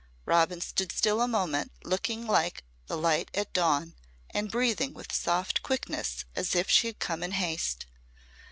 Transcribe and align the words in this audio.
Robin 0.25 0.59
stood 0.59 0.91
still 0.91 1.21
a 1.21 1.27
moment 1.27 1.71
looking 1.83 2.25
like 2.25 2.63
the 2.87 2.97
light 2.97 3.29
at 3.35 3.53
dawn 3.53 3.93
and 4.31 4.49
breathing 4.49 4.95
with 4.95 5.13
soft 5.13 5.61
quickness 5.61 6.25
as 6.35 6.55
if 6.55 6.71
she 6.71 6.87
had 6.87 6.97
come 6.97 7.21
in 7.21 7.33
haste. 7.33 7.85